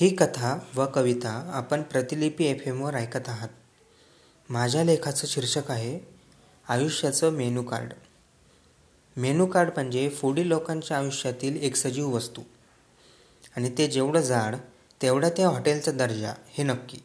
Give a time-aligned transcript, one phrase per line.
[0.00, 3.48] ही कथा व कविता आपण प्रतिलिपी एफ एमवर ऐकत आहात.
[4.50, 6.00] माझ्या लेखाचं शीर्षक आहे
[6.68, 7.92] आयुष्याचं मेनू कार्ड.
[9.16, 12.42] मेनू कार्ड म्हणजे फुडी लोकांच्या आयुष्यातील एक सजीव वस्तू.
[13.56, 14.56] आणि ते जेवढं जाड
[15.02, 16.98] तेवढा त्या हॉटेलचा दर्जा हे नक्की.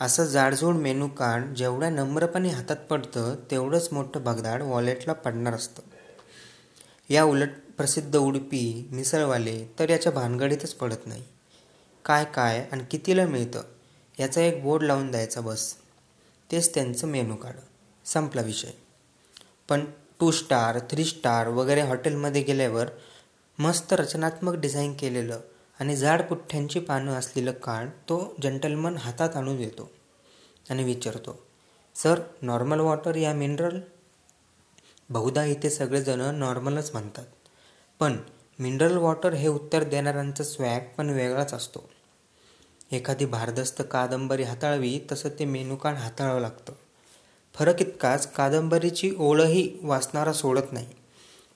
[0.00, 5.82] असं जाडजूड मेनू कार्ड जेवढ्या नम्रपणे हातात पडतं तेवढंच मोठं भगदाड वॉलेटला पडणार असतं.
[7.10, 11.24] या उलट प्रसिद्ध उडपी मिसळवाले तर याच्या भानगडीतच पडत नाही.
[12.08, 13.62] काय काय आणि कितीला मिळतं
[14.18, 15.74] याचा एक बोर्ड लावून द्यायचा बस.
[16.52, 17.56] तेच त्यांचं मेनू कार्ड.
[18.04, 18.70] संपला विषय.
[19.68, 19.84] पण
[20.20, 22.86] टू स्टार थ्री स्टार वगैरे हॉटेलमध्ये गेल्यावर
[23.58, 25.40] मस्त रचनात्मक डिझाईन केलेलं
[25.80, 29.90] आणि जाड पुठ्ठ्यांची पानं असलेलं कार्ड तो जंटलमन हातात आणून देतो
[30.70, 31.42] आणि विचारतो
[31.94, 33.80] सर नॉर्मल वॉटर या मिनरल
[35.10, 37.24] बहुधा इथे सगळेजणं नॉर्मलच म्हणतात.
[37.98, 38.16] पण
[38.58, 41.90] मिनरल वॉटर हे उत्तर देणाऱ्यांचा स्वॅग पण वेगळाच असतो.
[42.92, 46.72] एखादी भारदस्त कादंबरी हाताळवी तसं ते मेनू कार्ड हाताळावं लागतं.
[47.54, 50.86] फरक इतकाच कादंबरीची ओळही वाचणारा सोडत नाही.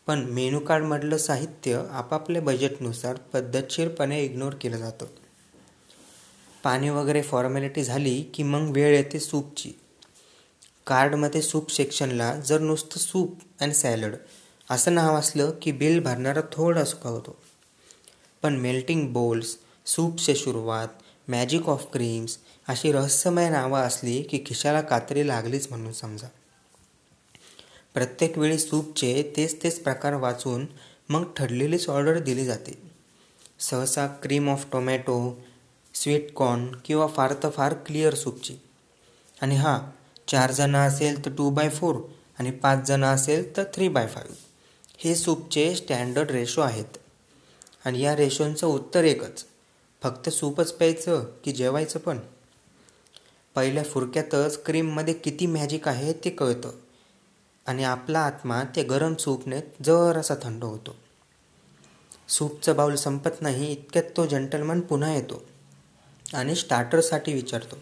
[0.07, 5.07] पण मेनू कार्डमधलं साहित्य आपापल्या बजेटनुसार पद्धतशीरपणे इग्नोर केलं जातं.
[6.65, 9.73] पाणी वगैरे फॉर्मॅलिटी झाली की मग वेळ येते सूपची.
[10.87, 14.17] कार्डमध्ये सूप सेक्शनला जर नुसतं सूप अँड सॅलड
[14.71, 17.37] असं नाव असलं की बिल भरणारा थोडा होतो
[18.43, 20.89] पण मेल्टिंग बोल्स सूपचे सुरुवात
[21.29, 26.29] मॅजिक ऑफ क्रीम्स अशी रहस्यमय नावं असली की खिशाला कात्री लागलीच म्हणून समजा.
[27.95, 30.67] प्रत्येक वेळी सूपचे तेच तेच प्रकार वाचून
[31.09, 32.83] मग ठरलेलीच ऑर्डर दिली जाते.
[33.61, 35.45] सहसा cream of tomato
[35.95, 38.57] sweet corn किंवा फार तर फार क्लिअर सूपची.
[39.41, 39.81] आणि हां
[40.29, 41.97] चार जणं असेल तर टू बाय फोर
[42.39, 44.35] आणि पाच जणं असेल तर थ्री बाय फाईव्ह
[44.99, 46.99] हे सूपचे स्टँडर्ड रेशो आहेत.
[47.85, 49.45] आणि या रेशोंचं उत्तर एकच.
[50.03, 52.19] फक्त सूपच प्यायचं की जेवायचं पण?
[53.55, 56.71] पहिल्या फुरक्यातच क्रीममध्ये किती मॅजिक आहे ते कळतं.
[57.67, 60.97] आणि आपला आत्मा ते गरम सूपने जरासा थंड होतो.
[62.29, 65.43] सूपचं बाऊल संपत नाही इतक्यात तो जंटलमन पुन्हा येतो
[66.35, 67.77] आणि स्टार्टरसाठी विचारतो.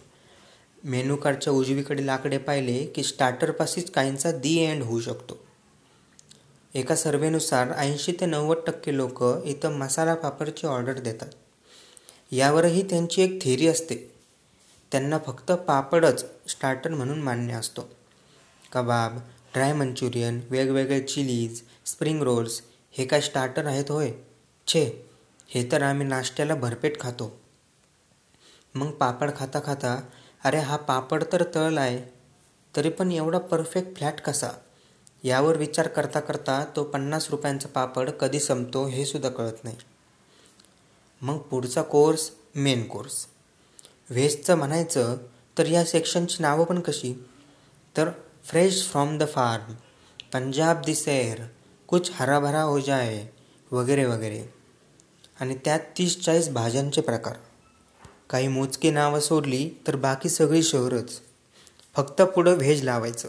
[0.84, 5.38] मेनू कार्डच्या उजवीकडे लाकडे पाहिले की स्टार्टरपाशीच काहींचा दी एंड होऊ शकतो.
[6.75, 11.28] एका सर्वेनुसार ऐंशी ते नव्वद टक्के लोक इथं मसाला पापडची ऑर्डर देतात.
[12.30, 13.96] यावरही त्यांची एक थेरी असते.
[14.92, 17.88] त्यांना फक्त पापडच स्टार्टर म्हणून मान्य असतो.
[18.72, 19.18] कबाब
[19.54, 22.60] ड्राय मंचुरियन वेगवेगळे चिलीज स्प्रिंग रोल्स
[22.92, 24.10] हे काय स्टार्टर आहेत होय?
[24.66, 25.08] छे
[25.48, 27.40] हे तर आम्ही नाश्त्याला भरपेट खातो.
[28.74, 29.98] मग पापड खाता खाता
[30.44, 32.02] अरे हा पापड तर तळला आहे
[32.76, 34.50] तरी पण एवढा परफेक्ट फ्लॅट कसा?
[35.24, 39.76] यावर विचार करता करता तो पन्नास रुपयांचा पापड कधी संपतो हे सुद्धा कळत नाही.
[41.22, 43.26] मग पुढचा कोर्स मेन कोर्स.
[44.10, 45.16] व्हेजचं म्हणायचं
[45.58, 47.25] तर या सेक्शनची नावं पण कशी?
[47.97, 48.10] तर
[48.44, 49.75] fresh from the farm
[50.32, 51.42] Punjab दी सैर
[51.86, 53.25] कुछ हराभरा हो जाए
[53.72, 54.44] वगैरे वगैरे.
[55.41, 57.37] आणि त्यात तीस चाळीस भाज्यांचे प्रकार.
[58.31, 61.20] काही मोजकी नावं सोडली तर बाकी सगळी शहरच.
[61.97, 63.28] फक्त पुढं व्हेज लावायचं.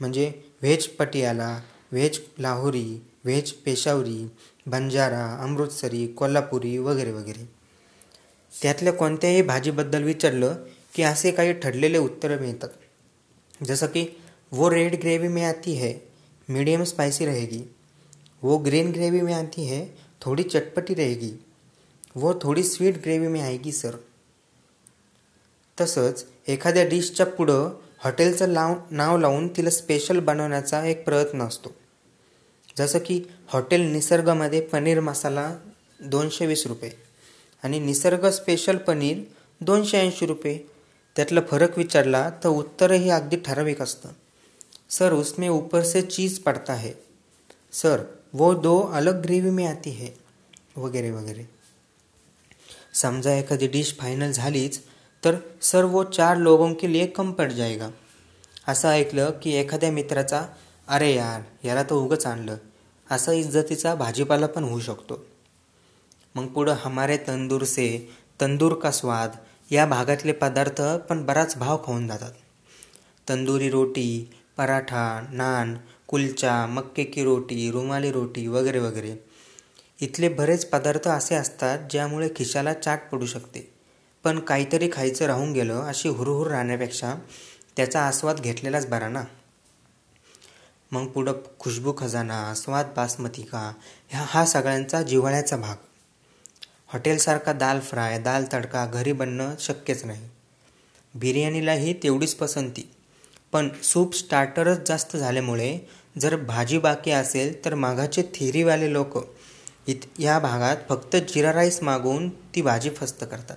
[0.00, 1.60] म्हणजे veg Patiala
[1.92, 4.30] veg Lahori veg Peshawari
[4.66, 7.48] Banjara Amritsari Kolhapuri वगैरे वगैरे.
[8.62, 10.54] त्यातल्या कोणत्याही भाजीबद्दल विचारलं
[10.94, 12.68] की असे काही ठरलेले उत्तरं मिळतात.
[13.64, 14.20] जसं की
[14.52, 15.92] वो रेड ग्रेवी में आती है
[16.48, 17.62] मीडियम स्पायसी रहेगी.
[18.42, 19.86] वो ग्रीन ग्रेवी में आती है
[20.20, 21.44] थोडी चटपटी रहेगी.
[22.14, 23.96] वो थोडी स्वीट ग्रेवी में आएगी सर.
[25.80, 27.70] तसंच एखाद्या डिशच्या पुढं
[28.04, 31.74] हॉटेलचं लाव नाव लावून तिला स्पेशल बनवण्याचा एक प्रयत्न असतो.
[32.78, 35.54] जसं की हॉटेल निसर्गमध्ये पनीर मसाला
[36.00, 36.90] दोनशे वीस रुपये
[37.62, 39.18] आणि निसर्ग स्पेशल पनीर
[39.60, 40.58] दोनशे ऐंशी रुपये.
[41.16, 44.08] त्यातला फरक विचारला तर उत्तरही अगदी ठराविक असतं.
[44.90, 46.90] सर उसमें ऊपर से चीज़ पडता है.
[47.72, 50.08] सर वो दो अलग ग्रेवी में आती है.
[50.76, 51.44] वगैरे वगैरे.
[52.94, 54.80] समजा एखादी डिश फायनल झालीच
[55.24, 57.88] तर सर वो चार लोगों के लिए कम पड जाएगा.
[58.68, 60.46] असं ऐकलं की एखाद्या मित्राचा
[60.88, 62.56] अरे यार याला तर उगंच आणलं.
[63.10, 65.26] असा इज्जतीचा भाजीपाला पण होऊ शकतो.
[66.34, 68.08] मग पुढं हमारे तंदूर से
[68.40, 69.30] तंदूर का स्वाद
[69.70, 72.32] या भागातले पदार्थ पण बराच भाव खाऊन जातात.
[73.28, 79.16] तंदुरी रोटी पराठा नान कुलचा मक्के की रोटी रुमाली रोटी वगैरे वगैरे.
[80.00, 83.74] इथले बरेच पदार्थ असे असतात ज्यामुळे खिशाला चाट पडू शकते.
[84.24, 87.14] पण काहीतरी खायचं राहून गेलं अशी हुरहुर राहण्यापेक्षा
[87.76, 89.24] त्याचा आस्वाद घेतलेलाच बरा ना?
[90.92, 93.72] मग पुढं खुशबू खजाना स्वाद बासमती का
[94.08, 95.74] ह्या हा सगळ्यांचा जिव्हाळ्याचा भाग.
[96.86, 100.28] हॉटेलसारखा दाल फ्राय दाल तडका घरी बनणं शक्यच नाही.
[101.14, 102.90] बिर्याणीलाही तेवढीच पसंती.
[103.52, 105.78] पण सूप स्टार्टरच जास्त झाल्यामुळे
[106.18, 109.18] जर भाजी बाकी असेल तर मागाचे थेरीवाले लोक
[109.86, 113.56] इत या भागात फक्त जिरा राईस मागवून ती भाजी फस्त करतात.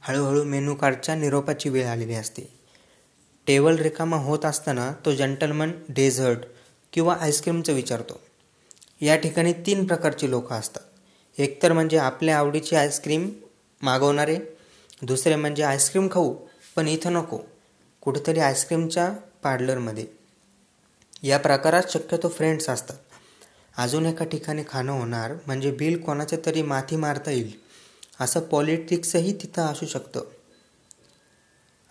[0.00, 2.59] हळूहळू मेनू कार्डच्या निरोपाची वेळ आलेली असते.
[3.46, 6.38] टेबल रिकामा होत असताना तो जंटलमन डेझर्ट
[6.92, 8.20] किंवा आईस्क्रीमचं विचारतो.
[9.00, 10.82] या ठिकाणी तीन प्रकारची लोक असतात.
[11.38, 13.30] एकतर म्हणजे आपल्या आवडीची आईस्क्रीम
[13.82, 14.38] मागवणारे
[15.02, 16.34] दुसरे म्हणजे आईस्क्रीम खाऊ
[16.76, 17.38] पण इथं नको.
[18.00, 20.06] कुठेतरी आईस्क्रीमच्या पार्लरमध्ये.
[21.22, 22.96] या प्रकारात शक्यतो फ्रेंड्स असतात.
[23.78, 27.52] अजून एका ठिकाणी खाणं होणार म्हणजे बिल कोणाच्या तरी माथी मारता येईल
[28.20, 30.24] असं पॉलिटिक्सही तिथं असू शकतं.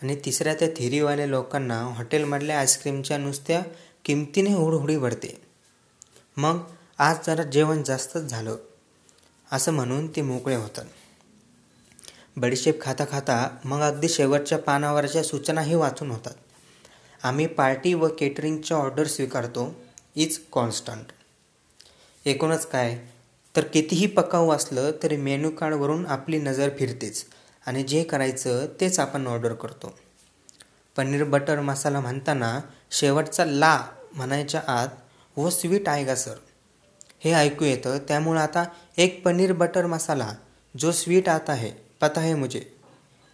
[0.01, 3.62] आणि तिसऱ्या त्या थेरीवाल्या लोकांना हॉटेलमधल्या आईस्क्रीमच्या नुसत्या
[4.06, 5.42] किमतीने हुडहुडी भरते.
[6.38, 6.60] मग
[6.98, 8.57] आज जरा जेवण जास्तच झालं
[9.51, 10.86] असं म्हणून ते मोकळे होतात.
[12.38, 16.34] बडीशेप खाता खाता मग अगदी शेवटच्या पानावरच्या सूचनाही वाचून होतात.
[17.24, 19.75] आम्ही पार्टी व केटरिंगच्या ऑर्डर स्वीकारतो
[20.16, 21.06] इज कॉन्स्टंट.
[22.25, 23.00] एकूणच काय
[23.56, 27.25] तर कितीही पकाऊ असलं तरी मेनू कार्डवरून आपली नजर फिरतेच.
[27.69, 29.94] आणि जे करायचं तेच आपण ऑर्डर करतो.
[30.98, 32.60] पनीर बटर मसाला म्हणताना
[32.92, 34.88] शेवटचा ला म्हणायच्या आत
[35.38, 36.36] व स्वीट आहे का सर
[37.19, 37.98] हे ऐकू येतं.
[37.98, 38.63] त्यामुळं आता
[38.98, 40.33] एक पनीर बटर मसाला
[40.77, 41.71] जो स्वीट आता आहे
[42.01, 42.62] पता है मुझे.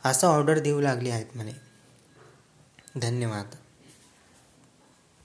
[0.06, 1.54] असं ऑर्डर देऊ लागली आहेत म्हणे.
[3.02, 3.56] धन्यवाद.